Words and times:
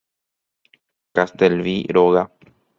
Castelví 1.13 1.85
róga. 1.91 2.23